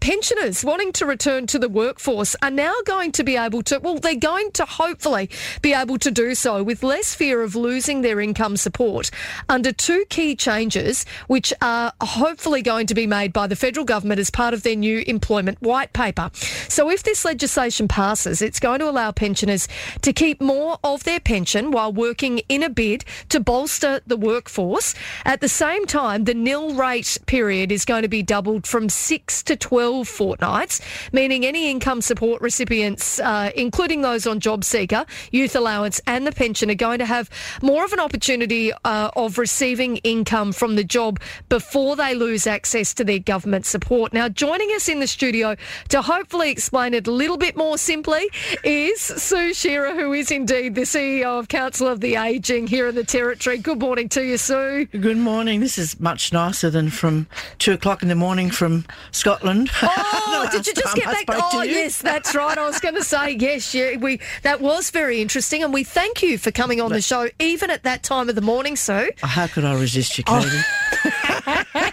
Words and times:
pensioners 0.00 0.64
wanting 0.64 0.92
to 0.92 1.04
return 1.04 1.46
to 1.46 1.58
the 1.58 1.68
workforce 1.68 2.34
are 2.42 2.50
now 2.50 2.74
going 2.86 3.12
to 3.12 3.22
be 3.22 3.36
able 3.36 3.62
to, 3.62 3.78
well, 3.78 3.98
they're 3.98 4.14
going 4.14 4.50
to 4.52 4.64
hopefully 4.64 5.28
be 5.60 5.74
able 5.74 5.98
to 5.98 6.10
do 6.10 6.34
so 6.34 6.62
with 6.62 6.82
less 6.82 7.14
fear 7.14 7.42
of 7.42 7.54
losing 7.54 8.00
their 8.00 8.20
income 8.20 8.56
support 8.56 9.10
under 9.48 9.72
two 9.72 10.04
key 10.08 10.34
changes, 10.34 11.04
which 11.26 11.52
are 11.60 11.92
hopefully 12.00 12.62
going 12.62 12.86
to 12.86 12.94
be 12.94 13.06
made 13.06 13.32
by 13.32 13.46
the 13.46 13.56
federal 13.56 13.84
government 13.84 14.18
as 14.18 14.30
part 14.30 14.54
of 14.54 14.62
their 14.62 14.76
new 14.76 15.04
employment 15.06 15.60
white 15.60 15.92
paper. 15.92 16.30
So 16.68 16.90
if 16.90 17.02
this 17.02 17.24
legislation 17.24 17.86
passes, 17.86 18.40
it's 18.40 18.60
going 18.60 18.78
to 18.80 18.88
allow 18.88 19.12
pensioners 19.12 19.68
to 20.00 20.12
keep 20.12 20.40
more 20.40 20.78
of 20.82 21.04
their 21.04 21.20
pension 21.20 21.70
while 21.70 21.92
working 21.92 22.38
in 22.48 22.62
a 22.62 22.70
bid 22.70 23.04
to 23.28 23.38
bolster 23.38 24.00
the 24.06 24.16
workforce. 24.16 24.94
At 25.24 25.40
the 25.40 25.48
same 25.48 25.84
time, 25.86 26.24
the 26.24 26.34
nil 26.34 26.74
rate 26.74 27.18
period 27.26 27.70
is 27.70 27.84
going 27.84 28.02
to 28.02 28.08
be 28.08 28.22
doubled 28.22 28.66
from 28.66 28.88
six 28.88 29.42
to 29.42 29.56
12 29.56 29.89
fortnights, 30.04 30.80
meaning 31.12 31.44
any 31.44 31.70
income 31.70 32.00
support 32.00 32.40
recipients, 32.40 33.18
uh, 33.20 33.50
including 33.56 34.02
those 34.02 34.26
on 34.26 34.40
Job 34.40 34.64
Seeker, 34.64 35.04
Youth 35.32 35.54
Allowance, 35.54 36.00
and 36.06 36.26
the 36.26 36.32
pension, 36.32 36.70
are 36.70 36.74
going 36.74 36.98
to 36.98 37.06
have 37.06 37.28
more 37.62 37.84
of 37.84 37.92
an 37.92 38.00
opportunity 38.00 38.72
uh, 38.84 39.10
of 39.16 39.38
receiving 39.38 39.96
income 39.98 40.52
from 40.52 40.76
the 40.76 40.84
job 40.84 41.20
before 41.48 41.96
they 41.96 42.14
lose 42.14 42.46
access 42.46 42.94
to 42.94 43.04
their 43.04 43.18
government 43.18 43.66
support. 43.66 44.12
Now, 44.12 44.28
joining 44.28 44.70
us 44.70 44.88
in 44.88 45.00
the 45.00 45.06
studio 45.06 45.56
to 45.88 46.02
hopefully 46.02 46.50
explain 46.50 46.94
it 46.94 47.06
a 47.06 47.10
little 47.10 47.36
bit 47.36 47.56
more 47.56 47.78
simply 47.78 48.28
is 48.64 49.00
Sue 49.00 49.52
Shearer, 49.54 49.94
who 49.94 50.12
is 50.12 50.30
indeed 50.30 50.74
the 50.74 50.82
CEO 50.82 51.38
of 51.38 51.48
Council 51.48 51.86
of 51.86 52.00
the 52.00 52.16
Ageing 52.16 52.66
here 52.66 52.88
in 52.88 52.94
the 52.94 53.04
Territory. 53.04 53.58
Good 53.58 53.80
morning 53.80 54.08
to 54.10 54.24
you, 54.24 54.36
Sue. 54.36 54.86
Good 54.86 55.16
morning. 55.16 55.60
This 55.60 55.78
is 55.78 55.98
much 56.00 56.32
nicer 56.32 56.70
than 56.70 56.90
from 56.90 57.26
two 57.58 57.72
o'clock 57.72 58.02
in 58.02 58.08
the 58.08 58.14
morning 58.14 58.50
from 58.50 58.84
Scotland. 59.10 59.70
Oh, 59.82 60.48
did 60.52 60.66
you 60.66 60.74
just 60.74 60.96
get 60.96 61.26
back? 61.26 61.38
Oh, 61.52 61.62
yes, 61.62 62.00
that's 62.00 62.34
right. 62.34 62.56
I 62.56 62.66
was 62.66 62.80
going 62.80 62.94
to 62.94 63.04
say 63.04 63.32
yes. 63.32 63.74
Yeah, 63.74 63.96
we 63.96 64.20
that 64.42 64.60
was 64.60 64.90
very 64.90 65.20
interesting, 65.20 65.62
and 65.62 65.72
we 65.72 65.84
thank 65.84 66.22
you 66.22 66.38
for 66.38 66.50
coming 66.50 66.80
on 66.80 66.92
the 66.92 67.02
show, 67.02 67.28
even 67.38 67.70
at 67.70 67.82
that 67.84 68.02
time 68.02 68.28
of 68.28 68.34
the 68.34 68.40
morning, 68.40 68.76
Sue. 68.76 69.10
Oh, 69.22 69.26
how 69.26 69.46
could 69.46 69.64
I 69.64 69.78
resist 69.78 70.18
you, 70.18 70.24
Katie? 70.24 70.48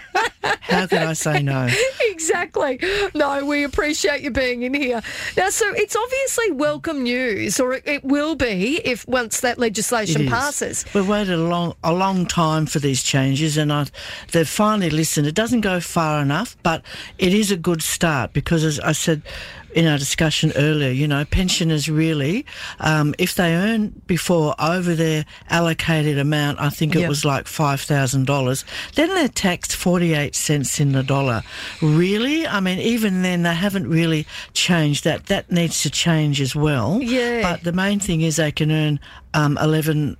How 0.68 0.86
could 0.86 0.98
I 0.98 1.12
say 1.14 1.42
no? 1.42 1.68
exactly. 2.28 2.78
No, 3.14 3.44
we 3.44 3.64
appreciate 3.64 4.20
you 4.22 4.30
being 4.30 4.62
in 4.62 4.74
here. 4.74 5.02
Now, 5.36 5.50
so 5.50 5.72
it's 5.74 5.96
obviously 5.96 6.52
welcome 6.52 7.02
news, 7.02 7.58
or 7.60 7.74
it, 7.74 7.82
it 7.86 8.04
will 8.04 8.34
be 8.34 8.80
if 8.84 9.06
once 9.08 9.40
that 9.40 9.58
legislation 9.58 10.26
passes. 10.28 10.84
We've 10.94 11.08
waited 11.08 11.34
a 11.34 11.42
long, 11.42 11.74
a 11.82 11.92
long 11.92 12.26
time 12.26 12.66
for 12.66 12.78
these 12.78 13.02
changes, 13.02 13.56
and 13.56 13.72
I, 13.72 13.86
they've 14.32 14.48
finally 14.48 14.90
listened. 14.90 15.26
It 15.26 15.34
doesn't 15.34 15.62
go 15.62 15.80
far 15.80 16.20
enough, 16.20 16.56
but 16.62 16.82
it 17.18 17.32
is 17.34 17.50
a 17.50 17.56
good 17.56 17.82
start 17.82 18.32
because, 18.32 18.64
as 18.64 18.78
I 18.80 18.92
said 18.92 19.22
in 19.74 19.86
our 19.86 19.98
discussion 19.98 20.50
earlier, 20.56 20.90
you 20.90 21.06
know, 21.06 21.24
pensioners 21.26 21.90
really, 21.90 22.44
um, 22.80 23.14
if 23.18 23.34
they 23.34 23.54
earn 23.54 23.88
before 24.06 24.54
over 24.58 24.94
their 24.94 25.26
allocated 25.50 26.18
amount, 26.18 26.58
I 26.58 26.70
think 26.70 26.96
it 26.96 27.00
Yep. 27.00 27.08
was 27.08 27.24
like 27.24 27.46
five 27.46 27.80
thousand 27.82 28.26
dollars, 28.26 28.64
then 28.94 29.08
they're 29.10 29.28
taxed 29.28 29.76
forty-eight 29.76 30.34
cents 30.34 30.80
in 30.80 30.92
the 30.92 31.02
dollar. 31.02 31.42
Really, 31.82 32.17
I 32.46 32.60
mean, 32.60 32.78
even 32.78 33.22
then 33.22 33.42
they 33.42 33.54
haven't 33.54 33.88
really 33.88 34.26
changed 34.52 35.04
that. 35.04 35.26
That 35.26 35.50
needs 35.50 35.82
to 35.82 35.90
change 35.90 36.40
as 36.40 36.54
well. 36.54 37.00
Yeah. 37.02 37.42
But 37.42 37.64
the 37.64 37.72
main 37.72 38.00
thing 38.00 38.20
is 38.20 38.36
they 38.36 38.52
can 38.52 38.70
earn 38.70 39.00
um, 39.34 39.58
eleven 39.58 40.16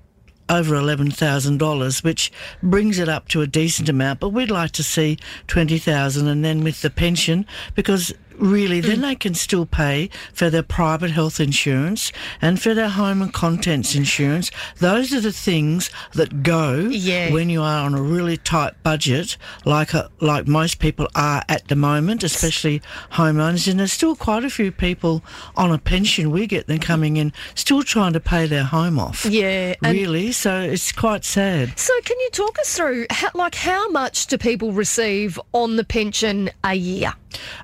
over 0.51 0.75
eleven 0.75 1.11
thousand 1.11 1.59
dollars, 1.59 2.03
which 2.03 2.33
brings 2.63 2.99
it 2.99 3.09
up 3.09 3.29
to 3.29 3.43
a 3.43 3.47
decent 3.47 3.89
amount. 3.89 4.21
But 4.21 4.31
we'd 4.31 4.51
like 4.51 4.73
to 4.73 4.83
see 4.83 5.19
twenty 5.47 5.79
thousand, 5.79 6.29
and 6.29 6.45
then 6.45 6.65
with 6.65 6.83
the 6.83 6.91
pension, 6.91 7.47
because 7.75 8.13
really 8.39 8.81
then 8.81 9.01
they 9.01 9.15
can 9.15 9.35
still 9.35 9.67
pay 9.67 10.11
for 10.33 10.51
their 10.51 10.63
private 10.63 11.11
health 11.11 11.41
insurance 11.41 12.13
and 12.41 12.61
for 12.61 12.75
their 12.75 12.89
home 12.89 13.23
and 13.23 13.33
contents 13.33 13.95
insurance. 13.95 14.51
Those 14.79 15.13
are 15.13 15.21
the 15.21 15.33
things 15.33 15.91
that 16.15 16.43
go 16.43 16.89
Yeah. 16.91 17.33
when 17.33 17.51
you 17.51 17.63
are 17.63 17.85
on 17.85 17.95
a 17.95 18.03
really 18.03 18.37
tight 18.37 18.75
budget, 18.83 19.37
like 19.65 19.95
a, 19.95 20.11
like 20.21 20.47
most 20.47 20.79
people 20.79 21.09
are 21.15 21.43
at 21.49 21.69
the 21.69 21.77
moment, 21.77 22.23
especially 22.23 22.81
homeowners. 23.13 23.69
And 23.69 23.79
there's 23.81 23.93
still 23.93 24.17
quite 24.17 24.45
a 24.45 24.51
few 24.51 24.71
people 24.73 25.23
on 25.57 25.73
a 25.73 25.79
pension. 25.79 26.31
We 26.31 26.47
get 26.47 26.67
them 26.67 26.79
coming 26.79 27.17
in, 27.17 27.33
still 27.55 27.83
trying 27.83 28.13
to 28.15 28.21
pay 28.21 28.47
their 28.47 28.65
home 28.65 28.99
off. 28.99 29.25
Yeah, 29.25 29.75
really. 29.83 30.33
So 30.33 30.61
it's 30.61 30.93
quite 30.93 31.25
sad. 31.25 31.79
So, 31.79 31.93
can 32.05 32.19
you 32.21 32.31
talk 32.33 32.59
us 32.59 32.77
through, 32.77 33.07
how, 33.11 33.31
like, 33.35 33.55
how 33.55 33.89
much 33.91 34.27
do 34.27 34.39
people 34.39 34.73
receive 34.73 35.39
on 35.53 35.77
the 35.77 35.85
pension 35.85 36.51
a 36.65 36.75
year? 36.75 37.13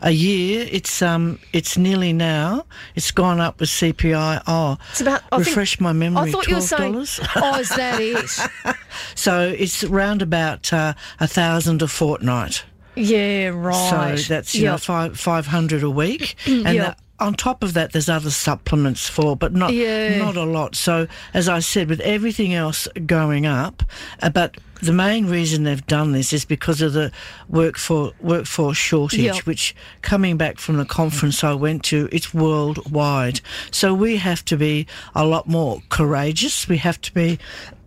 A 0.02 0.10
year, 0.10 0.63
it's 0.70 1.02
um, 1.02 1.38
it's 1.52 1.76
nearly 1.76 2.12
now. 2.12 2.66
It's 2.94 3.10
gone 3.10 3.40
up 3.40 3.60
with 3.60 3.68
CPI. 3.68 4.42
Oh, 4.46 4.76
It's 4.90 5.00
about. 5.00 5.22
I 5.32 5.36
think- 5.36 5.48
refresh 5.48 5.80
my 5.80 5.92
memory. 5.92 6.28
I 6.28 6.32
thought 6.32 6.46
you 6.48 6.56
were 6.56 6.60
saying. 6.60 6.94
Oh, 7.36 7.58
is 7.58 7.68
that 7.70 8.00
it? 8.00 8.76
So 9.14 9.40
it's 9.56 9.82
round 9.84 10.22
about 10.22 10.72
uh, 10.72 10.94
a 11.20 11.26
thousand 11.26 11.82
a 11.82 11.88
fortnight. 11.88 12.64
Yeah, 12.96 13.48
right. 13.48 14.16
So 14.18 14.34
that's 14.34 14.54
you 14.54 14.66
know 14.66 14.76
five 14.78 15.18
five 15.18 15.46
hundred 15.46 15.82
a 15.82 15.90
week, 15.90 16.36
and 16.46 16.62
Yep. 16.64 16.76
that- 16.76 16.98
on 17.20 17.34
top 17.34 17.62
of 17.62 17.74
that, 17.74 17.92
there's 17.92 18.08
other 18.08 18.30
supplements 18.30 19.08
for, 19.08 19.36
but 19.36 19.52
not 19.54 19.72
Yeah. 19.72 20.18
not 20.18 20.36
a 20.36 20.44
lot. 20.44 20.74
So 20.74 21.06
as 21.32 21.48
I 21.48 21.60
said, 21.60 21.88
with 21.88 22.00
everything 22.00 22.54
else 22.54 22.88
going 23.06 23.46
up, 23.46 23.82
uh, 24.22 24.30
but 24.30 24.56
the 24.82 24.92
main 24.92 25.26
reason 25.26 25.62
they've 25.64 25.86
done 25.86 26.12
this 26.12 26.32
is 26.32 26.44
because 26.44 26.82
of 26.82 26.92
the 26.92 27.10
workforce 27.48 28.12
workforce 28.20 28.76
shortage, 28.76 29.20
Yep. 29.20 29.46
which 29.46 29.74
coming 30.02 30.36
back 30.36 30.58
from 30.58 30.76
the 30.76 30.84
conference 30.84 31.42
I 31.44 31.54
went 31.54 31.84
to, 31.84 32.08
it's 32.12 32.34
worldwide. 32.34 33.40
So 33.70 33.94
we 33.94 34.16
have 34.16 34.44
to 34.46 34.56
be 34.56 34.86
a 35.14 35.24
lot 35.24 35.48
more 35.48 35.80
courageous. 35.88 36.68
We 36.68 36.78
have 36.78 37.00
to 37.02 37.12
be, 37.14 37.38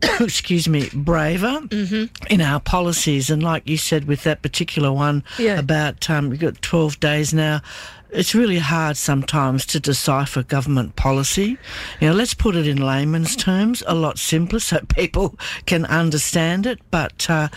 excuse 0.20 0.68
me, 0.68 0.90
braver 0.94 1.60
Mm-hmm. 1.68 2.06
in 2.34 2.42
our 2.42 2.60
policies. 2.62 3.30
And 3.30 3.44
like 3.44 3.68
you 3.70 3.78
said, 3.78 4.06
with 4.06 4.24
that 4.24 4.42
particular 4.42 4.92
one 4.92 5.24
Yeah. 5.38 5.60
about 5.60 6.10
um, 6.10 6.30
we've 6.30 6.40
got 6.40 6.62
12 6.62 7.00
days 7.00 7.34
now. 7.34 7.62
It's 8.10 8.34
really 8.34 8.60
hard 8.60 8.96
sometimes 8.98 9.66
to 9.68 9.80
decipher 9.80 10.44
government 10.44 10.96
policy. 10.96 11.58
You 12.00 12.10
know, 12.10 12.14
let's 12.14 12.34
put 12.34 12.56
it 12.56 12.68
in 12.68 12.78
layman's 12.78 13.36
terms, 13.36 13.84
a 13.86 13.96
lot 13.96 14.18
simpler, 14.18 14.60
so 14.60 14.80
people 14.96 15.38
can 15.66 15.86
understand 15.86 16.66
it. 16.66 16.80
But 16.90 17.30
uh, 17.30 17.50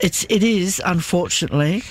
it's 0.00 0.24
it 0.28 0.42
is 0.42 0.80
unfortunately 0.84 1.82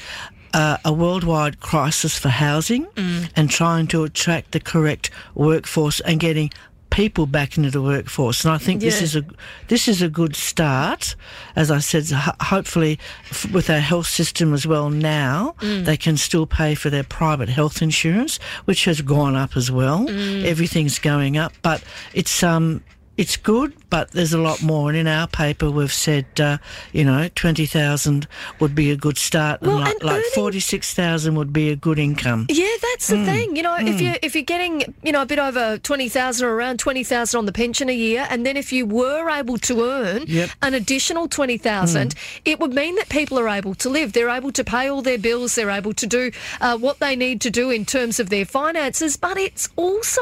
uh, 0.54 0.78
a 0.84 0.92
worldwide 0.92 1.60
crisis 1.60 2.18
for 2.18 2.30
housing 2.30 2.88
and 3.36 3.50
trying 3.50 3.88
to 3.88 4.04
attract 4.04 4.52
the 4.52 4.60
correct 4.60 5.12
workforce 5.36 6.00
and 6.00 6.20
getting 6.20 6.52
people 6.98 7.28
back 7.28 7.58
into 7.58 7.70
the 7.70 7.82
workforce. 7.82 8.44
And 8.44 8.52
I 8.56 8.58
think 8.58 8.82
this 8.82 9.02
is 9.04 9.16
a 9.16 9.24
this 9.68 9.88
is 9.88 10.02
a 10.02 10.10
good 10.10 10.36
start. 10.36 11.16
As 11.56 11.70
I 11.70 11.80
said, 11.80 12.06
hopefully 12.54 12.98
f- 13.30 13.52
with 13.52 13.70
our 13.70 13.80
health 13.92 14.08
system 14.08 14.52
as 14.54 14.66
well 14.66 14.90
now, 14.90 15.54
they 15.62 15.96
can 15.98 16.18
still 16.18 16.48
pay 16.48 16.74
for 16.76 16.90
their 16.90 17.04
private 17.04 17.50
health 17.50 17.82
insurance, 17.84 18.40
which 18.66 18.86
has 18.86 19.02
gone 19.02 19.36
up 19.36 19.56
as 19.56 19.70
well. 19.72 20.10
Everything's 20.54 20.98
going 21.00 21.38
up, 21.38 21.54
but 21.62 21.84
it's 22.14 22.42
um 22.44 22.82
it's 23.18 23.36
good, 23.38 23.74
but 23.90 24.12
there's 24.12 24.34
a 24.34 24.38
lot 24.38 24.62
more. 24.62 24.90
And 24.90 24.98
in 24.98 25.08
our 25.08 25.28
paper, 25.28 25.70
we've 25.72 25.92
said, 25.92 26.26
uh, 26.40 26.58
you 26.94 27.04
know, 27.04 27.28
20,000 27.36 28.28
would 28.60 28.76
be 28.76 28.92
a 28.92 28.96
good 28.96 29.18
start, 29.18 29.62
Well, 29.62 29.78
and 29.78 29.86
like, 29.86 29.94
and 29.96 30.04
like 30.04 30.24
46,000 30.36 31.36
would 31.36 31.52
be 31.52 31.70
a 31.70 31.76
good 31.76 32.00
income. 32.00 32.46
Yeah, 32.50 32.68
that's 32.82 33.10
Mm. 33.10 33.26
the 33.26 33.32
thing. 33.32 33.56
You 33.56 33.64
know, 33.64 33.76
if 33.80 34.00
you're, 34.02 34.16
if 34.22 34.36
you're 34.36 34.44
getting 34.44 34.94
you 35.04 35.12
know 35.12 35.22
a 35.22 35.26
bit 35.26 35.40
over 35.40 35.78
twenty 35.80 36.10
thousand 36.10 36.46
or 36.48 36.54
around 36.56 36.78
twenty 36.80 37.04
thousand 37.04 37.38
on 37.40 37.46
the 37.46 37.52
pension 37.52 37.90
a 37.90 37.94
year, 37.94 38.28
and 38.30 38.46
then 38.46 38.58
if 38.58 38.72
you 38.74 38.86
were 38.86 39.30
able 39.30 39.58
to 39.60 39.84
earn 39.84 40.24
Yep. 40.28 40.50
an 40.62 40.74
additional 40.74 41.28
twenty 41.28 41.58
thousand, 41.58 42.16
it 42.46 42.60
would 42.60 42.74
mean 42.74 42.96
that 42.96 43.10
people 43.10 43.40
are 43.40 43.50
able 43.50 43.76
to 43.76 43.90
live. 43.90 44.14
They're 44.14 44.30
able 44.30 44.52
to 44.52 44.64
pay 44.64 44.90
all 44.90 45.02
their 45.02 45.18
bills. 45.18 45.56
They're 45.56 45.70
able 45.70 45.94
to 45.94 46.08
do 46.08 46.32
uh, 46.62 46.78
what 46.78 47.00
they 47.00 47.16
need 47.16 47.42
to 47.42 47.50
do 47.50 47.70
in 47.72 47.86
terms 47.86 48.20
of 48.20 48.30
their 48.30 48.46
finances. 48.46 49.18
But 49.18 49.38
it's 49.38 49.70
also 49.76 50.22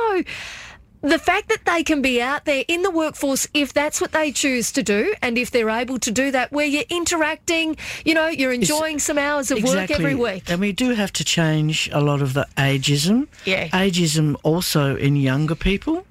the 1.06 1.20
fact 1.20 1.50
that 1.50 1.64
they 1.66 1.84
can 1.84 2.02
be 2.02 2.22
out 2.22 2.46
there 2.46 2.64
in 2.68 2.82
the 2.82 2.92
workforce 2.92 3.48
if 3.54 3.74
that's 3.74 4.02
what 4.02 4.12
they 4.12 4.32
choose 4.32 4.72
to 4.72 4.84
do 4.84 5.14
and 5.22 5.38
if 5.38 5.52
they're 5.52 5.70
able 5.70 6.00
to 6.00 6.12
do 6.12 6.32
that 6.32 6.52
where 6.52 6.66
you're 6.66 6.84
interacting 6.90 7.78
you 8.04 8.14
know 8.14 8.28
you're 8.28 8.52
enjoying 8.54 9.00
some 9.00 9.18
hours 9.18 9.52
of 9.52 9.64
work 9.64 9.92
every 9.92 10.16
week 10.16 10.50
And 10.50 10.60
we 10.60 10.72
do 10.72 10.92
have 10.96 11.12
to 11.14 11.24
change 11.24 11.90
a 11.92 12.02
lot 12.02 12.22
of 12.22 12.34
the 12.34 12.48
ageism. 12.58 13.28
Yeah. 13.46 13.68
Ageism 13.70 14.36
also 14.44 14.96
in 14.96 15.16
younger 15.16 15.56
people. 15.56 16.06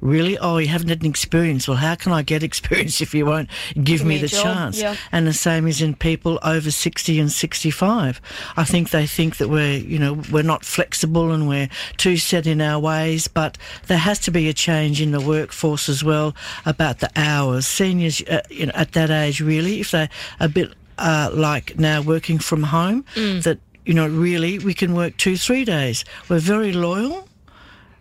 Really? 0.00 0.38
Oh, 0.38 0.58
you 0.58 0.68
haven't 0.68 0.88
had 0.88 1.02
an 1.02 1.10
experience. 1.10 1.66
Well, 1.66 1.76
how 1.76 1.94
can 1.96 2.12
I 2.12 2.22
get 2.22 2.42
experience 2.50 3.00
if 3.00 3.14
you 3.14 3.26
won't 3.26 3.48
give 3.82 4.02
me 4.02 4.14
me 4.16 4.18
the 4.18 4.28
job, 4.28 4.42
chance? 4.42 4.80
yeah. 4.80 4.96
And 5.12 5.26
the 5.26 5.32
same 5.32 5.66
is 5.66 5.82
in 5.82 5.94
people 5.94 6.38
over 6.42 6.70
60 6.70 7.18
and 7.18 7.30
65. 7.32 8.20
I 8.56 8.64
think 8.64 8.90
they 8.90 9.06
think 9.06 9.36
that 9.38 9.48
we're, 9.48 9.78
you 9.78 9.98
know, 9.98 10.20
we're 10.30 10.42
not 10.42 10.64
flexible 10.64 11.32
and 11.32 11.48
we're 11.48 11.68
too 11.96 12.16
set 12.16 12.46
in 12.46 12.60
our 12.60 12.78
ways, 12.78 13.28
but 13.28 13.58
there 13.86 13.98
has 13.98 14.18
to 14.20 14.30
be 14.30 14.48
a 14.48 14.52
change 14.52 15.00
in 15.00 15.10
the 15.10 15.20
workforce 15.20 15.88
as 15.88 16.02
well 16.04 16.34
about 16.64 17.00
the 17.00 17.10
hours. 17.16 17.66
Seniors 17.66 18.22
uh, 18.22 18.42
you 18.50 18.66
know, 18.66 18.72
at 18.74 18.92
that 18.92 19.10
age, 19.10 19.40
really, 19.40 19.80
if 19.80 19.90
they're 19.90 20.08
a 20.40 20.48
bit 20.48 20.72
uh, 20.98 21.30
like 21.32 21.78
now 21.78 22.00
working 22.02 22.38
from 22.38 22.62
home, 22.64 23.04
Mm. 23.14 23.42
that 23.44 23.58
you 23.84 23.94
know, 23.94 24.06
really, 24.06 24.58
we 24.58 24.74
can 24.74 24.94
work 24.94 25.16
two, 25.16 25.36
three 25.36 25.64
days. 25.64 26.04
We're 26.28 26.40
very 26.40 26.72
loyal 26.72 27.27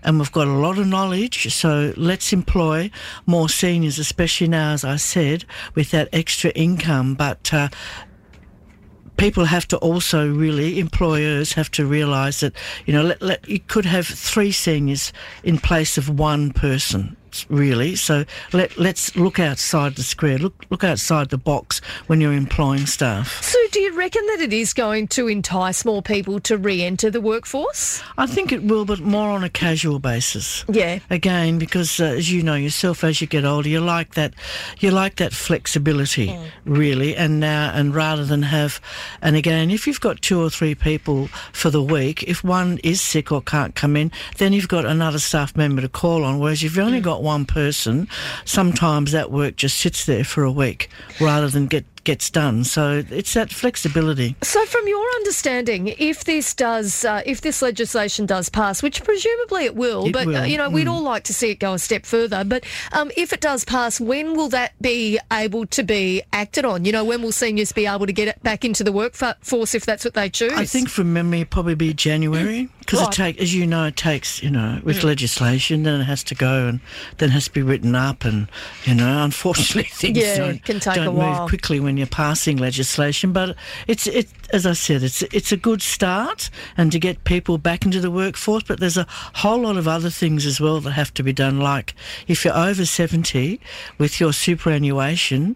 and 0.08 0.20
we've 0.20 0.32
got 0.32 0.48
a 0.48 0.54
lot 0.54 0.80
of 0.80 0.88
knowledge. 0.88 1.54
So 1.54 1.94
let's 1.98 2.32
employ 2.32 2.90
more 3.26 3.50
seniors, 3.50 4.00
especially 4.00 4.48
now, 4.48 4.72
as 4.72 4.86
I 4.86 4.96
said, 4.96 5.44
with 5.76 5.92
that 5.92 6.08
extra 6.14 6.50
income. 6.52 7.14
But 7.14 7.54
uh, 7.54 7.68
people 9.18 9.44
have 9.44 9.68
to 9.68 9.78
also 9.78 10.32
really 10.32 10.80
employers 10.80 11.54
have 11.54 11.70
to 11.72 11.86
realise 11.86 12.40
that 12.40 12.54
you 12.86 12.94
know 12.94 13.04
let, 13.04 13.22
let, 13.22 13.50
you 13.50 13.60
could 13.60 13.86
have 13.86 14.08
three 14.08 14.52
seniors 14.52 15.12
in 15.44 15.58
place 15.58 15.98
of 15.98 16.08
one 16.08 16.54
person 16.54 17.18
really. 17.50 17.96
So 17.96 18.26
let, 18.54 18.78
let's 18.78 19.16
look 19.16 19.40
outside 19.40 19.96
the 19.96 20.04
square, 20.04 20.38
look, 20.38 20.66
look 20.70 20.84
outside 20.84 21.30
the 21.30 21.38
box 21.38 21.80
when 22.08 22.22
you're 22.22 22.34
employing 22.34 22.86
staff. 22.86 23.42
So 23.44 23.58
do 23.72 23.80
you 23.80 23.98
reckon 23.98 24.26
that 24.28 24.42
it 24.42 24.54
is 24.54 24.74
going 24.74 25.08
to 25.10 25.28
entice 25.28 25.86
more 25.86 26.02
people 26.02 26.40
to 26.42 26.58
re-enter 26.58 27.10
the 27.10 27.22
workforce? 27.22 28.02
I 28.18 28.28
think 28.28 28.52
it 28.52 28.64
will, 28.64 28.86
but 28.86 29.00
more 29.00 29.30
on 29.30 29.44
a 29.44 29.50
casual 29.50 30.00
basis. 30.00 30.66
Yeah. 30.70 31.00
Again, 31.10 31.58
because 31.58 32.00
uh, 32.00 32.06
as 32.06 32.32
you 32.32 32.44
know 32.44 32.56
yourself, 32.56 33.04
as 33.04 33.22
you 33.22 33.28
get 33.28 33.46
older, 33.46 33.70
you 33.70 33.80
like 33.80 34.16
that, 34.16 34.34
you 34.80 34.92
like 34.92 35.16
that 35.16 35.34
flexibility, 35.34 36.28
mm. 36.28 36.50
really. 36.66 37.16
And 37.16 37.40
now, 37.40 37.72
and 37.74 37.94
rather 37.94 38.26
than 38.26 38.44
have, 38.44 38.80
and 39.22 39.36
again, 39.36 39.72
if 39.72 39.88
you've 39.88 40.02
got 40.02 40.22
two 40.22 40.42
or 40.42 40.50
three 40.50 40.76
people 40.76 41.28
for 41.52 41.70
the 41.70 41.84
week, 41.84 42.24
if 42.24 42.44
one 42.44 42.80
is 42.84 43.02
sick 43.02 43.32
or 43.32 43.42
can't 43.42 43.76
come 43.76 43.96
in, 43.96 44.12
then 44.38 44.54
you've 44.54 44.68
got 44.68 44.86
another 44.86 45.20
staff 45.20 45.56
member 45.56 45.82
to 45.82 45.90
call 45.90 46.24
on. 46.24 46.40
Whereas 46.40 46.64
if 46.64 46.76
you've 46.76 46.86
only 46.86 47.00
mm. 47.00 47.04
got 47.04 47.17
one 47.24 47.46
person, 47.46 48.08
sometimes 48.46 49.12
that 49.12 49.32
work 49.32 49.56
just 49.56 49.78
sits 49.78 50.06
there 50.06 50.24
for 50.24 50.44
a 50.44 50.52
week 50.52 50.90
rather 51.20 51.50
than 51.50 51.68
get 51.68 51.86
gets 52.08 52.30
done. 52.30 52.64
So 52.64 53.04
it's 53.12 53.34
that 53.34 53.52
flexibility. 53.52 54.38
So, 54.42 54.66
from 54.66 54.88
your 54.88 55.06
understanding, 55.18 55.94
if 56.00 56.24
this 56.24 56.54
does, 56.54 57.04
uh, 57.04 57.22
if 57.26 57.42
this 57.42 57.62
legislation 57.62 58.26
does 58.26 58.48
pass, 58.48 58.82
which 58.82 59.04
presumably 59.04 59.66
it 59.66 59.76
will, 59.76 60.06
it 60.06 60.14
but 60.14 60.26
will. 60.26 60.38
Uh, 60.38 60.46
you 60.46 60.58
know, 60.58 60.70
we'd 60.70 60.88
mm. 60.88 60.94
all 60.94 61.02
like 61.02 61.26
to 61.26 61.34
see 61.34 61.52
it 61.52 61.60
go 61.60 61.74
a 61.74 61.80
step 61.80 62.06
further. 62.06 62.46
But 62.46 62.64
um, 62.94 63.12
if 63.18 63.34
it 63.34 63.42
does 63.42 63.66
pass, 63.66 64.00
when 64.00 64.38
will 64.38 64.48
that 64.50 64.72
be 64.82 65.20
able 65.32 65.66
to 65.68 65.84
be 65.84 66.22
acted 66.32 66.64
on? 66.64 66.86
You 66.86 66.94
know, 66.94 67.04
when 67.04 67.22
will 67.22 67.34
seniors 67.34 67.74
be 67.74 67.86
able 67.86 68.06
to 68.06 68.14
get 68.14 68.30
it 68.30 68.42
back 68.42 68.64
into 68.64 68.86
the 68.86 68.94
workforce 68.94 69.76
if 69.76 69.86
that's 69.86 70.06
what 70.06 70.14
they 70.14 70.30
choose? 70.30 70.54
I 70.54 70.64
think 70.64 70.88
from 70.88 71.12
memory, 71.12 71.44
probably 71.44 71.76
be 71.76 71.94
January 71.94 72.70
because 72.80 73.02
right. 73.02 73.10
it 73.10 73.16
take, 73.16 73.42
as 73.42 73.54
you 73.54 73.68
know, 73.68 73.88
it 73.88 73.98
takes 73.98 74.42
you 74.42 74.50
know 74.50 74.80
with 74.82 75.00
mm. 75.00 75.04
legislation, 75.04 75.84
then 75.84 76.00
it 76.00 76.06
has 76.06 76.24
to 76.24 76.36
go 76.36 76.68
and 76.68 76.80
then 77.18 77.30
it 77.30 77.34
has 77.34 77.46
to 77.46 77.52
be 77.52 77.62
written 77.62 77.96
up, 77.96 78.24
and 78.24 78.48
you 78.86 78.96
know, 78.96 79.24
unfortunately 79.26 79.90
things 79.92 80.18
yeah, 80.18 80.38
don't, 80.38 80.64
can 80.64 80.80
take 80.80 80.96
don't 80.96 81.08
a 81.08 81.12
while. 81.12 81.42
move 81.42 81.50
quickly 81.50 81.82
when 81.82 81.97
you're 81.98 82.08
passing 82.08 82.58
legislation. 82.58 83.34
But 83.34 83.56
it's 83.88 84.08
it 84.08 84.28
as 84.52 84.66
I 84.66 84.74
said, 84.74 85.04
it's 85.04 85.22
it's 85.24 85.52
a 85.52 85.58
good 85.58 85.82
start 85.82 86.50
and 86.78 86.92
to 86.92 87.00
get 87.00 87.24
people 87.24 87.58
back 87.58 87.86
into 87.86 88.00
the 88.00 88.12
workforce. 88.12 88.64
But 88.64 88.80
there's 88.80 88.98
a 88.98 89.08
whole 89.36 89.60
lot 89.60 89.78
of 89.78 89.88
other 89.88 90.10
things 90.10 90.46
as 90.46 90.60
well 90.60 90.80
that 90.82 90.92
have 90.92 91.14
to 91.16 91.24
be 91.24 91.34
done. 91.34 91.60
Like 91.60 91.94
if 92.28 92.46
you're 92.46 92.58
over 92.58 92.86
seventy 92.86 93.60
with 93.98 94.20
your 94.20 94.34
superannuation, 94.34 95.56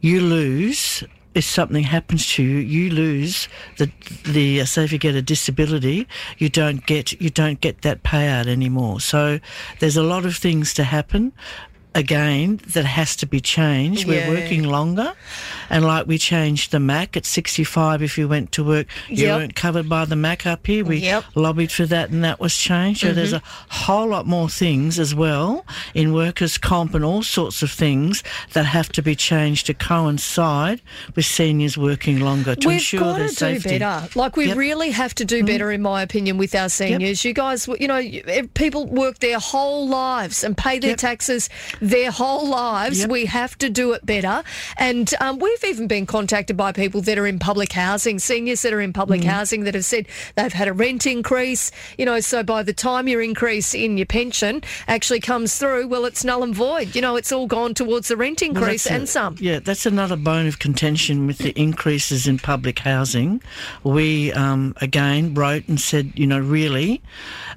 you 0.00 0.20
lose 0.20 1.04
if 1.34 1.44
something 1.44 1.82
happens 1.82 2.32
to 2.34 2.42
you, 2.42 2.58
you 2.58 2.90
lose 2.90 3.48
the 3.78 3.90
the 4.24 4.60
uh, 4.60 4.64
say 4.64 4.84
if 4.84 4.92
you 4.92 4.98
get 4.98 5.14
a 5.14 5.22
disability, 5.22 6.06
you 6.38 6.48
don't 6.48 6.86
get 6.86 7.20
you 7.20 7.28
don't 7.28 7.60
get 7.60 7.82
that 7.82 8.02
payout 8.02 8.46
anymore. 8.46 9.00
So 9.00 9.40
there's 9.80 9.96
a 9.96 10.02
lot 10.02 10.24
of 10.24 10.36
things 10.36 10.72
to 10.74 10.84
happen 10.84 11.32
again 11.94 12.60
that 12.72 12.84
has 12.84 13.16
to 13.16 13.26
be 13.26 13.40
changed. 13.40 14.06
Yeah. 14.06 14.28
We're 14.28 14.40
working 14.40 14.64
longer, 14.64 15.14
and 15.70 15.84
like 15.84 16.06
we 16.06 16.18
changed 16.18 16.72
the 16.72 16.80
MAC 16.80 17.16
at 17.16 17.24
65. 17.24 18.02
If 18.02 18.18
you 18.18 18.28
went 18.28 18.52
to 18.52 18.64
work, 18.64 18.86
you 19.08 19.26
yep. 19.26 19.38
weren't 19.38 19.54
covered 19.54 19.88
by 19.88 20.04
the 20.04 20.16
MAC 20.16 20.46
up 20.46 20.66
here. 20.66 20.84
We 20.84 20.98
yep. 20.98 21.24
lobbied 21.34 21.70
for 21.70 21.86
that, 21.86 22.10
and 22.10 22.24
that 22.24 22.40
was 22.40 22.56
changed. 22.56 23.00
So 23.00 23.08
mm-hmm. 23.08 23.16
there's 23.16 23.32
a 23.32 23.42
whole 23.68 24.08
lot 24.08 24.26
more 24.26 24.48
things 24.48 24.98
as 24.98 25.14
well 25.14 25.64
in 25.94 26.12
workers' 26.12 26.58
comp 26.58 26.94
and 26.94 27.04
all 27.04 27.22
sorts 27.22 27.62
of 27.62 27.70
things 27.70 28.22
that 28.52 28.66
have 28.66 28.90
to 28.90 29.02
be 29.02 29.14
changed 29.14 29.66
to 29.66 29.74
coincide 29.74 30.80
with 31.14 31.24
seniors 31.24 31.78
working 31.78 32.20
longer 32.20 32.54
to 32.56 32.68
We've 32.68 32.74
ensure 32.76 33.00
got 33.00 33.18
their 33.18 33.28
to 33.28 33.34
safety. 33.34 33.68
do 33.70 33.78
better. 33.78 34.08
Like 34.18 34.36
we 34.36 34.48
yep. 34.48 34.56
really 34.56 34.90
have 34.90 35.14
to 35.16 35.24
do 35.24 35.38
mm-hmm. 35.38 35.46
better, 35.46 35.70
in 35.70 35.82
my 35.82 36.02
opinion, 36.02 36.38
with 36.38 36.54
our 36.54 36.68
seniors. 36.68 37.24
You 37.24 37.32
guys, 37.32 37.68
you 37.78 37.88
know, 37.88 38.02
people 38.54 38.86
work 38.86 39.20
their 39.20 39.38
whole 39.38 39.88
lives 39.88 40.42
and 40.44 40.56
pay 40.56 40.78
their 40.78 40.96
taxes 40.96 41.48
their 41.84 42.10
whole 42.10 42.48
lives. 42.48 43.00
Yep. 43.00 43.10
We 43.10 43.26
have 43.26 43.58
to 43.58 43.68
do 43.68 43.92
it 43.92 44.06
better. 44.06 44.42
And 44.78 45.12
um, 45.20 45.38
we've 45.38 45.64
even 45.64 45.86
been 45.86 46.06
contacted 46.06 46.56
by 46.56 46.72
people 46.72 47.02
that 47.02 47.18
are 47.18 47.26
in 47.26 47.38
public 47.38 47.72
housing, 47.72 48.18
seniors 48.18 48.62
that 48.62 48.72
are 48.72 48.80
in 48.80 48.92
public 48.92 49.20
mm. 49.20 49.24
housing 49.24 49.64
that 49.64 49.74
have 49.74 49.84
said 49.84 50.06
they've 50.34 50.52
had 50.52 50.66
a 50.68 50.72
rent 50.72 51.06
increase. 51.06 51.70
You 51.98 52.06
know, 52.06 52.20
so 52.20 52.42
by 52.42 52.62
the 52.62 52.72
time 52.72 53.06
your 53.06 53.20
increase 53.20 53.74
in 53.74 53.98
your 53.98 54.06
pension 54.06 54.62
actually 54.88 55.20
comes 55.20 55.58
through, 55.58 55.88
well, 55.88 56.06
it's 56.06 56.24
null 56.24 56.42
and 56.42 56.54
void. 56.54 56.94
You 56.94 57.02
know, 57.02 57.16
it's 57.16 57.32
all 57.32 57.46
gone 57.46 57.74
towards 57.74 58.08
the 58.08 58.16
rent 58.16 58.40
increase 58.40 58.86
well, 58.86 58.94
and 58.94 59.04
a, 59.04 59.06
some. 59.06 59.36
Yeah, 59.38 59.58
that's 59.58 59.84
another 59.84 60.16
bone 60.16 60.46
of 60.46 60.58
contention 60.58 61.26
with 61.26 61.38
the 61.38 61.50
increases 61.50 62.26
in 62.26 62.38
public 62.38 62.78
housing. 62.78 63.42
We, 63.82 64.32
um, 64.32 64.74
again, 64.80 65.34
wrote 65.34 65.68
and 65.68 65.78
said, 65.78 66.12
you 66.14 66.26
know, 66.26 66.38
really, 66.38 67.02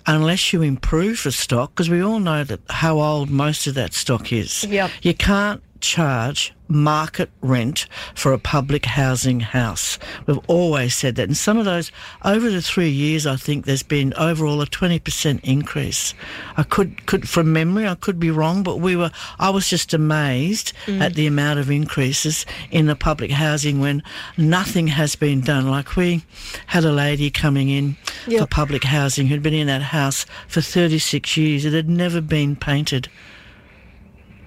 unless 0.05 0.51
you 0.51 0.61
improve 0.61 1.23
the 1.23 1.31
stock, 1.31 1.71
because 1.71 1.89
we 1.89 2.01
all 2.01 2.19
know 2.19 2.43
that 2.43 2.59
how 2.69 2.99
old 2.99 3.29
most 3.29 3.67
of 3.67 3.75
that 3.75 3.93
stock 3.93 4.16
is. 4.31 4.63
Yep. 4.63 4.91
You 5.01 5.13
can't 5.13 5.61
charge 5.79 6.53
market 6.69 7.29
rent 7.41 7.87
for 8.13 8.33
a 8.33 8.39
public 8.39 8.85
housing 8.85 9.39
house. 9.39 9.97
We've 10.25 10.39
always 10.47 10.93
said 10.93 11.15
that. 11.15 11.29
And 11.29 11.37
some 11.37 11.57
of 11.57 11.65
those, 11.65 11.91
over 12.25 12.49
the 12.49 12.61
three 12.61 12.89
years, 12.89 13.25
I 13.25 13.35
think 13.35 13.65
there's 13.65 13.83
been 13.83 14.13
overall 14.15 14.61
a 14.61 14.65
20% 14.65 15.39
increase. 15.43 16.13
I 16.57 16.63
could, 16.63 17.05
could 17.05 17.29
from 17.29 17.53
memory, 17.53 17.87
I 17.87 17.95
could 17.95 18.19
be 18.19 18.31
wrong, 18.31 18.63
but 18.63 18.79
we 18.79 18.95
were, 18.95 19.11
I 19.39 19.49
was 19.49 19.69
just 19.69 19.93
amazed 19.93 20.73
mm. 20.85 20.99
at 20.99 21.13
the 21.13 21.27
amount 21.27 21.59
of 21.59 21.71
increases 21.71 22.45
in 22.71 22.87
the 22.87 22.95
public 22.95 23.31
housing 23.31 23.79
when 23.79 24.03
nothing 24.37 24.87
has 24.87 25.15
been 25.15 25.41
done. 25.41 25.69
Like 25.69 25.95
we 25.95 26.23
had 26.67 26.83
a 26.83 26.91
lady 26.91 27.29
coming 27.29 27.69
in 27.69 27.95
yep. 28.27 28.41
for 28.41 28.47
public 28.47 28.83
housing 28.83 29.27
who'd 29.27 29.43
been 29.43 29.53
in 29.53 29.67
that 29.67 29.81
house 29.81 30.25
for 30.47 30.61
36 30.61 31.37
years. 31.37 31.65
It 31.65 31.73
had 31.73 31.89
never 31.89 32.19
been 32.19 32.55
painted. 32.55 33.07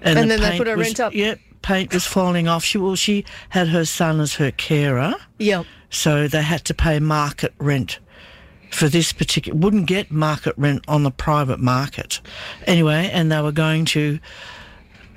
And, 0.02 0.19
and 0.19 0.31
the 0.31 0.37
then 0.37 0.50
they 0.52 0.58
put 0.58 0.67
her 0.67 0.76
was, 0.76 0.88
rent 0.88 1.00
up. 1.00 1.14
Yep, 1.14 1.38
paint 1.62 1.93
was 1.93 2.06
falling 2.06 2.49
off. 2.49 2.64
She 2.64 2.79
well, 2.79 2.97
she 2.97 3.25
had 3.50 3.69
her 3.69 3.85
son 3.85 4.20
as 4.20 4.35
her 4.35 4.50
carer. 4.50 5.14
Yep. 5.38 5.67
So 5.91 6.29
they 6.29 6.43
had 6.43 6.64
to 6.67 6.75
pay 6.75 7.00
market 7.00 7.52
rent 7.58 7.99
for 8.70 8.88
this 8.88 9.12
particular. 9.12 9.58
Wouldn't 9.58 9.87
get 9.87 10.11
market 10.11 10.54
rent 10.57 10.85
on 10.87 11.02
the 11.02 11.11
private 11.11 11.61
market, 11.61 12.21
anyway. 12.66 13.11
And 13.12 13.30
they 13.30 13.42
were 13.42 13.52
going 13.52 13.85
to 13.87 14.21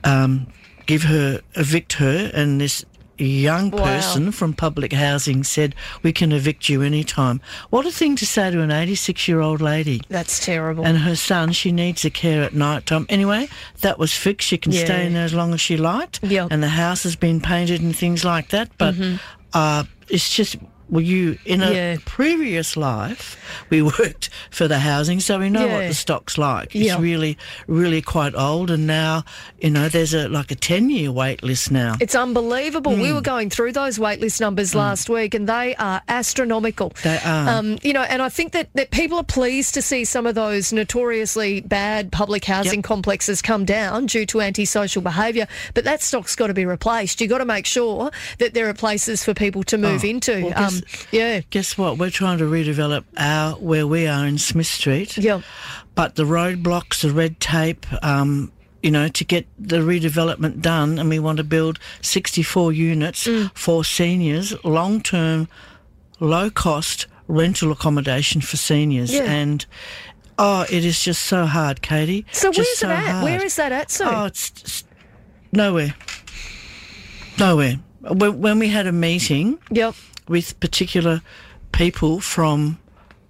um, 0.03 0.47
give 0.85 1.03
her 1.03 1.41
evict 1.55 1.93
her, 1.93 2.31
and 2.33 2.59
this 2.59 2.83
young 3.17 3.71
person 3.71 4.25
wow. 4.25 4.31
from 4.31 4.53
public 4.53 4.93
housing 4.93 5.43
said, 5.43 5.75
We 6.01 6.11
can 6.11 6.31
evict 6.31 6.69
you 6.69 6.81
anytime. 6.81 7.41
What 7.69 7.85
a 7.85 7.91
thing 7.91 8.15
to 8.17 8.25
say 8.25 8.51
to 8.51 8.61
an 8.61 8.71
86 8.71 9.27
year 9.27 9.39
old 9.39 9.61
lady. 9.61 10.01
That's 10.09 10.43
terrible. 10.43 10.85
And 10.85 10.97
her 10.99 11.15
son, 11.15 11.51
she 11.51 11.71
needs 11.71 12.03
a 12.05 12.09
care 12.09 12.43
at 12.43 12.53
night 12.53 12.85
time. 12.85 13.05
Anyway, 13.09 13.49
that 13.81 13.99
was 13.99 14.13
fixed. 14.13 14.47
She 14.47 14.57
can 14.57 14.71
yeah. 14.71 14.85
stay 14.85 15.05
in 15.05 15.13
there 15.13 15.25
as 15.25 15.33
long 15.33 15.53
as 15.53 15.61
she 15.61 15.77
liked. 15.77 16.23
Yep. 16.23 16.49
And 16.51 16.63
the 16.63 16.69
house 16.69 17.03
has 17.03 17.15
been 17.15 17.41
painted 17.41 17.81
and 17.81 17.95
things 17.95 18.23
like 18.25 18.49
that. 18.49 18.69
But 18.77 18.95
mm-hmm. 18.95 19.15
uh, 19.53 19.83
it's 20.09 20.35
just 20.35 20.57
well, 20.89 21.01
you 21.01 21.37
in 21.45 21.61
a 21.61 21.71
yeah. 21.71 21.97
previous 22.05 22.75
life 22.77 23.39
we 23.69 23.81
worked 23.81 24.29
for 24.51 24.67
the 24.67 24.79
housing, 24.79 25.19
so 25.19 25.39
we 25.39 25.49
know 25.49 25.65
yeah. 25.65 25.73
what 25.73 25.87
the 25.87 25.93
stock's 25.93 26.37
like. 26.37 26.75
It's 26.75 26.97
really, 26.99 27.37
really 27.67 28.01
quite 28.01 28.35
old, 28.35 28.69
and 28.69 28.85
now 28.87 29.23
you 29.59 29.69
know 29.69 29.89
there's 29.89 30.13
a 30.13 30.27
like 30.27 30.51
a 30.51 30.55
ten 30.55 30.89
year 30.89 31.11
wait 31.11 31.43
list 31.43 31.71
now. 31.71 31.95
It's 31.99 32.15
unbelievable. 32.15 32.93
Mm. 32.93 33.01
We 33.01 33.09
hmm. 33.09 33.15
were 33.15 33.21
going 33.21 33.49
through 33.49 33.71
those 33.71 33.99
wait 33.99 34.19
list 34.19 34.41
numbers 34.41 34.71
mm. 34.71 34.75
last 34.75 35.09
week, 35.09 35.33
and 35.33 35.47
they 35.47 35.75
are 35.75 36.01
astronomical. 36.07 36.93
They 37.03 37.19
are. 37.23 37.49
Um, 37.49 37.77
you 37.81 37.93
know, 37.93 38.03
and 38.03 38.21
I 38.21 38.29
think 38.29 38.53
that, 38.53 38.69
that 38.73 38.91
people 38.91 39.17
are 39.17 39.23
pleased 39.23 39.73
to 39.75 39.81
see 39.81 40.05
some 40.05 40.25
of 40.25 40.35
those 40.35 40.73
notoriously 40.73 41.61
bad 41.61 42.11
public 42.11 42.45
housing 42.45 42.79
yep. 42.79 42.85
complexes 42.85 43.41
come 43.41 43.65
down 43.65 44.05
due 44.05 44.25
to 44.27 44.41
antisocial 44.41 45.01
behaviour. 45.01 45.47
But 45.73 45.83
that 45.85 46.01
stock's 46.01 46.35
got 46.35 46.47
to 46.47 46.53
be 46.53 46.65
replaced. 46.65 47.21
You've 47.21 47.29
got 47.29 47.39
to 47.39 47.45
make 47.45 47.65
sure 47.65 48.11
that 48.39 48.53
there 48.53 48.69
are 48.69 48.73
places 48.73 49.23
for 49.23 49.33
people 49.33 49.63
to 49.63 49.77
move 49.77 50.03
oh, 50.03 50.07
into. 50.07 50.45
Well, 50.45 50.63
um, 50.63 50.72
yeah. 51.11 51.41
Guess 51.49 51.77
what? 51.77 51.97
We're 51.97 52.09
trying 52.09 52.37
to 52.39 52.45
redevelop 52.45 53.03
our 53.17 53.53
where 53.53 53.85
we 53.85 54.07
are 54.07 54.25
in 54.25 54.37
Smith 54.37 54.67
Street. 54.67 55.17
Yeah. 55.17 55.41
But 55.95 56.15
the 56.15 56.23
roadblocks, 56.23 57.01
the 57.01 57.11
red 57.11 57.39
tape, 57.39 57.85
um, 58.03 58.51
you 58.81 58.91
know, 58.91 59.07
to 59.07 59.23
get 59.23 59.47
the 59.57 59.77
redevelopment 59.77 60.61
done, 60.61 60.99
and 60.99 61.09
we 61.09 61.19
want 61.19 61.37
to 61.37 61.43
build 61.43 61.79
64 62.01 62.73
units 62.73 63.25
mm. 63.25 63.51
for 63.55 63.83
seniors, 63.85 64.53
long 64.65 65.01
term, 65.01 65.47
low 66.19 66.49
cost 66.49 67.07
rental 67.27 67.71
accommodation 67.71 68.41
for 68.41 68.57
seniors. 68.57 69.13
Yeah. 69.13 69.23
And 69.23 69.65
oh, 70.37 70.65
it 70.69 70.85
is 70.85 71.03
just 71.03 71.23
so 71.23 71.45
hard, 71.45 71.81
Katie. 71.81 72.25
So 72.31 72.51
just 72.51 72.67
where's 72.69 72.79
so 72.79 72.89
it 72.89 72.91
at? 72.91 73.11
Hard. 73.11 73.23
Where 73.23 73.43
is 73.45 73.55
that 73.55 73.71
at, 73.71 73.91
So 73.91 74.09
Oh, 74.09 74.25
it's, 74.25 74.49
it's 74.61 74.83
nowhere. 75.51 75.95
Nowhere. 77.39 77.79
When, 78.01 78.41
when 78.41 78.59
we 78.59 78.67
had 78.67 78.85
a 78.85 78.91
meeting, 78.91 79.59
yep 79.71 79.95
with 80.27 80.59
particular 80.59 81.21
people 81.71 82.19
from 82.19 82.79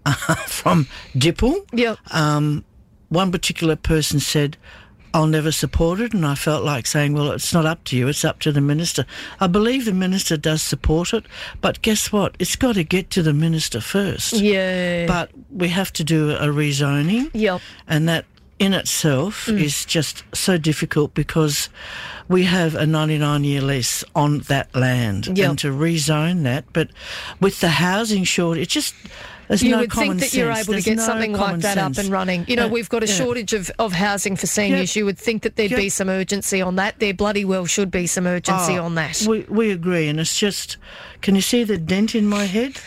from 0.47 0.88
DIPL. 1.15 1.65
Yep. 1.71 1.97
Um, 2.12 2.65
one 3.09 3.31
particular 3.31 3.75
person 3.75 4.19
said, 4.19 4.57
I'll 5.13 5.27
never 5.27 5.51
support 5.51 6.00
it. 6.00 6.13
And 6.13 6.25
I 6.25 6.33
felt 6.35 6.63
like 6.63 6.88
saying, 6.88 7.13
well, 7.13 7.31
it's 7.31 7.53
not 7.53 7.65
up 7.65 7.83
to 7.85 7.97
you, 7.97 8.07
it's 8.07 8.25
up 8.25 8.39
to 8.39 8.51
the 8.51 8.62
minister. 8.62 9.05
I 9.39 9.47
believe 9.47 9.85
the 9.85 9.93
minister 9.93 10.35
does 10.35 10.63
support 10.63 11.13
it, 11.13 11.25
but 11.62 11.81
guess 11.83 12.12
what? 12.12 12.35
It's 12.39 12.55
got 12.55 12.75
to 12.75 12.83
get 12.83 13.12
to 13.12 13.21
the 13.21 13.33
minister 13.33 13.79
first. 13.79 14.33
Yeah. 14.33 15.05
But 15.05 15.29
we 15.51 15.69
have 15.69 15.93
to 15.93 16.03
do 16.03 16.31
a 16.31 16.47
rezoning. 16.47 17.29
Yep. 17.33 17.62
And 17.88 18.09
that 18.09 18.25
in 18.63 18.74
itself 18.74 19.46
Mm. 19.48 19.62
is 19.62 19.86
just 19.86 20.24
so 20.34 20.58
difficult 20.58 21.13
because 21.13 21.70
we 22.27 22.43
have 22.46 22.75
a 22.75 22.86
99 22.86 23.43
year 23.43 23.62
lease 23.62 24.03
on 24.15 24.39
that 24.48 24.74
land 24.75 25.27
Yep. 25.38 25.50
and 25.50 25.60
to 25.60 25.67
rezone 25.72 26.43
that. 26.43 26.65
But 26.74 26.89
with 27.39 27.60
the 27.60 27.70
housing 27.70 28.24
shortage, 28.24 28.63
it 28.63 28.70
just, 28.70 28.96
there's 29.50 29.62
you 29.62 29.72
no 29.72 29.79
would 29.79 29.89
common 29.91 30.17
think 30.20 30.32
that 30.32 30.38
you're 30.38 30.53
sense. 30.55 30.67
able 30.70 30.77
to 30.79 30.82
get 30.84 30.98
no 30.98 31.03
something 31.05 31.34
like 31.34 31.60
that 31.60 31.74
sense. 31.75 31.98
up 31.98 32.03
and 32.03 32.12
running. 32.13 32.46
You 32.48 32.55
know, 32.55 32.65
Uh, 32.67 32.70
we've 32.70 32.88
got 32.89 33.03
a 33.03 33.08
yeah. 33.08 33.13
shortage 33.13 33.53
of, 33.53 33.70
of 33.77 33.91
housing 33.91 34.36
for 34.38 34.48
seniors. 34.48 34.96
You 34.96 35.03
would 35.05 35.17
think 35.20 35.43
that 35.43 35.58
there'd 35.58 35.75
be 35.75 35.89
some 35.89 36.08
urgency 36.10 36.62
on 36.62 36.77
that. 36.77 37.00
There 37.00 37.13
bloody 37.13 37.43
well 37.46 37.65
should 37.65 37.91
be 37.91 38.08
some 38.08 38.25
urgency 38.25 38.77
Oh, 38.77 38.86
on 38.86 38.96
that. 38.96 39.22
We, 39.27 39.41
we 39.50 39.72
agree, 39.72 40.08
and 40.08 40.20
it's 40.20 40.39
just, 40.39 40.77
can 41.24 41.34
you 41.36 41.42
see 41.42 41.63
the 41.63 41.77
dent 41.77 42.13
in 42.13 42.27
my 42.27 42.46
head 42.46 42.77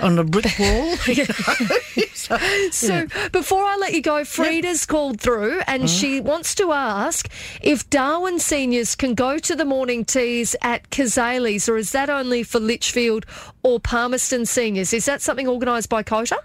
on 0.00 0.14
the 0.16 0.22
brick 0.24 0.46
wall? 0.58 0.96
so, 2.14 2.36
So 2.70 3.06
before 3.32 3.64
I 3.64 3.76
let 3.76 3.94
you 3.94 4.02
go, 4.02 4.24
Frida's 4.24 4.86
called 4.86 5.20
through 5.20 5.60
and 5.66 5.84
Mm-hmm. 5.84 5.86
she 5.86 6.20
wants 6.20 6.54
to 6.56 6.72
ask 6.72 7.28
if 7.62 7.88
Darwin 7.90 8.38
seniors 8.38 8.94
can 8.94 9.14
go 9.14 9.38
to 9.38 9.56
the 9.56 9.64
morning 9.64 10.04
teas 10.04 10.54
at 10.62 10.88
Kazales 10.90 11.68
or 11.68 11.76
is 11.76 11.92
that 11.92 12.10
only 12.10 12.42
for 12.42 12.60
Litchfield 12.60 13.24
or 13.62 13.80
Palmerston 13.80 14.46
seniors? 14.46 14.92
Is 14.92 15.06
that 15.06 15.22
something 15.22 15.48
organised 15.48 15.88
by 15.88 16.02
Cota? 16.02 16.38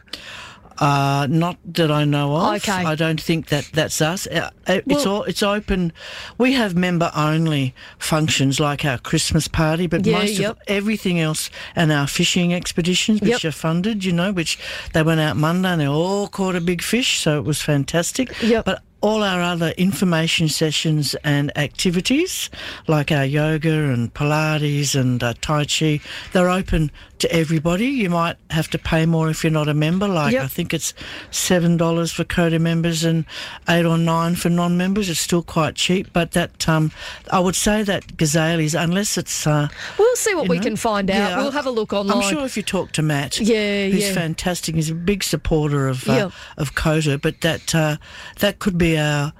Uh, 0.81 1.27
not 1.29 1.57
that 1.73 1.91
I 1.91 2.05
know 2.05 2.35
of. 2.35 2.55
Okay. 2.55 2.71
I 2.71 2.95
don't 2.95 3.21
think 3.21 3.47
that 3.49 3.69
that's 3.71 4.01
us. 4.01 4.25
Uh, 4.27 4.49
uh, 4.67 4.79
it's 4.87 5.05
Well- 5.05 5.07
all 5.17 5.23
it's 5.23 5.43
open. 5.43 5.93
We 6.39 6.53
have 6.53 6.75
member 6.75 7.11
only 7.15 7.75
functions 7.99 8.59
like 8.59 8.83
our 8.83 8.97
Christmas 8.97 9.47
party, 9.47 9.85
but 9.85 10.05
Yeah, 10.05 10.17
most 10.19 10.39
yep. 10.39 10.51
of 10.51 10.57
everything 10.67 11.19
else 11.19 11.49
and 11.75 11.91
our 11.91 12.07
fishing 12.07 12.51
expeditions, 12.53 13.21
which 13.21 13.43
Yep. 13.43 13.45
are 13.45 13.51
funded, 13.51 14.03
you 14.03 14.11
know, 14.11 14.31
which 14.31 14.57
they 14.93 15.03
went 15.03 15.21
out 15.21 15.37
Monday 15.37 15.69
and 15.69 15.81
they 15.81 15.87
all 15.87 16.27
caught 16.27 16.55
a 16.55 16.61
big 16.61 16.81
fish, 16.81 17.19
so 17.19 17.37
it 17.37 17.45
was 17.45 17.61
fantastic. 17.61 18.33
Yep. 18.41 18.65
But 18.65 18.81
all 19.01 19.23
our 19.23 19.41
other 19.41 19.69
information 19.77 20.47
sessions 20.47 21.15
and 21.23 21.51
activities, 21.57 22.51
like 22.87 23.11
our 23.11 23.25
yoga 23.25 23.69
and 23.91 24.13
Pilates 24.13 24.93
and 24.93 25.23
uh, 25.23 25.33
Tai 25.41 25.65
Chi, 25.65 25.99
they're 26.33 26.49
open 26.51 26.91
to 27.21 27.31
everybody. 27.33 27.87
You 27.87 28.09
might 28.09 28.35
have 28.51 28.67
to 28.69 28.77
pay 28.77 29.05
more 29.05 29.29
if 29.29 29.43
you're 29.43 29.51
not 29.51 29.67
a 29.67 29.73
member. 29.73 30.07
Like 30.07 30.33
Yep. 30.33 30.43
I 30.43 30.47
think 30.47 30.73
it's 30.73 30.93
seven 31.31 31.77
dollars 31.77 32.11
for 32.11 32.23
Cota 32.23 32.59
members 32.59 33.03
and 33.03 33.25
eight 33.67 33.85
or 33.85 33.97
nine 33.97 34.35
for 34.35 34.49
non-members. 34.49 35.09
It's 35.09 35.19
still 35.19 35.41
quite 35.43 35.75
cheap, 35.75 36.11
but 36.13 36.31
that 36.33 36.67
um, 36.69 36.91
I 37.31 37.39
would 37.39 37.55
say 37.55 37.83
that 37.83 38.17
Gazelles, 38.17 38.75
unless 38.75 39.17
it's 39.17 39.47
uh, 39.47 39.67
We'll 39.97 40.15
see 40.15 40.35
what 40.35 40.49
we 40.49 40.57
know, 40.57 40.63
can 40.63 40.75
find 40.75 41.09
out. 41.09 41.15
yeah, 41.15 41.37
we'll 41.37 41.51
have 41.51 41.65
a 41.65 41.71
look 41.71 41.93
online. 41.93 42.17
I'm 42.17 42.29
sure 42.29 42.45
if 42.45 42.57
you 42.57 42.63
talk 42.63 42.91
to 42.93 43.01
Matt, 43.01 43.39
Yeah, 43.39 43.87
who's 43.87 44.07
yeah. 44.07 44.13
fantastic, 44.13 44.75
he's 44.75 44.89
a 44.89 44.95
big 44.95 45.23
supporter 45.23 45.87
of 45.87 46.07
uh, 46.09 46.13
Yeah. 46.13 46.29
of 46.57 46.75
Cota, 46.75 47.17
but 47.17 47.41
that 47.41 47.73
uh, 47.73 47.97
that 48.39 48.59
could 48.59 48.77
be 48.77 48.97
our. 48.97 49.33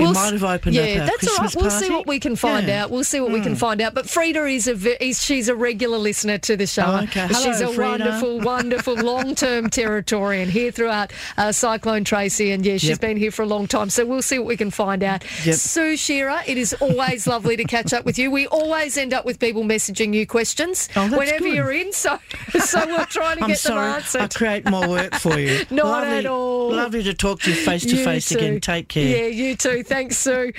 We 0.00 0.04
We'll 0.06 0.14
might 0.14 0.32
have 0.32 0.44
opened 0.44 0.74
yeah, 0.74 0.82
up 0.82 0.88
our 1.00 1.06
that's 1.06 1.16
Christmas 1.18 1.36
all 1.38 1.44
right. 1.44 1.54
We'll 1.56 1.70
party. 1.70 1.84
see 1.86 1.90
what 1.92 2.06
we 2.06 2.20
can 2.20 2.36
find 2.36 2.66
Yeah. 2.66 2.78
Hmm. 2.78 2.84
out. 2.84 2.90
We'll 2.90 3.04
see 3.04 3.20
what 3.20 3.30
we 3.32 3.40
can 3.40 3.54
find 3.56 3.80
out. 3.80 3.94
But 3.94 4.08
Frida 4.08 4.44
is 4.46 4.66
a 4.66 4.74
ve- 4.74 5.12
she's 5.12 5.48
a 5.48 5.54
regular 5.54 5.98
listener 5.98 6.38
to 6.38 6.56
the 6.56 6.66
show. 6.66 6.84
Oh, 6.86 7.02
okay. 7.04 7.28
she's 7.28 7.58
Hello, 7.60 7.70
a 7.70 7.74
Frida. 7.74 8.04
wonderful, 8.04 8.40
wonderful 8.50 8.94
long-term 8.94 9.70
Territorian 9.70 10.48
here 10.48 10.70
throughout 10.70 11.12
uh, 11.36 11.52
Cyclone 11.52 12.04
Tracy, 12.04 12.50
and 12.52 12.64
yeah, 12.64 12.74
she's 12.78 12.90
Yep. 12.90 13.00
been 13.00 13.16
here 13.16 13.30
for 13.30 13.42
a 13.42 13.46
long 13.46 13.66
time. 13.66 13.90
So 13.90 14.04
we'll 14.06 14.22
see 14.22 14.38
what 14.38 14.48
we 14.48 14.56
can 14.56 14.70
find 14.70 15.02
out. 15.02 15.22
Yep. 15.44 15.54
Sue 15.56 15.96
Shearer, 15.96 16.40
it 16.46 16.56
is 16.58 16.72
always 16.80 17.26
lovely 17.26 17.56
to 17.56 17.64
catch 17.64 17.92
up 17.92 18.04
with 18.04 18.18
you. 18.18 18.30
We 18.30 18.46
always 18.48 18.96
end 18.96 19.12
up 19.12 19.24
with 19.24 19.38
people 19.38 19.62
messaging 19.64 20.14
you 20.14 20.26
questions 20.26 20.88
Oh, 20.96 21.08
whenever 21.08 21.40
good. 21.44 21.54
you're 21.54 21.72
in. 21.72 21.92
So 21.92 22.18
so 22.64 22.86
we're 22.86 23.04
trying 23.06 23.38
to 23.38 23.46
get 23.46 23.58
sorry, 23.58 23.86
them 23.86 23.94
answered. 23.96 24.20
I 24.22 24.28
create 24.28 24.68
more 24.70 24.88
work 24.88 25.14
for 25.16 25.38
you. 25.38 25.64
Not 25.70 25.86
lovely, 25.86 26.18
at 26.18 26.26
all. 26.26 26.72
Lovely 26.74 27.02
to 27.02 27.14
talk 27.14 27.40
to 27.42 27.50
you 27.50 27.56
face 27.56 27.84
to 27.84 27.96
face 28.04 28.30
again. 28.32 28.60
Take 28.60 28.88
care. 28.88 29.04
Yeah, 29.04 29.26
you 29.26 29.56
too. 29.56 29.82
Thanks, 29.90 30.18
Sue. 30.18 30.52